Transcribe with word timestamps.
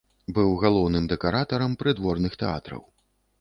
Быў 0.35 0.53
галоўным 0.63 1.05
дэкаратарам 1.11 1.77
прыдворных 1.83 2.39
тэатраў. 2.45 2.81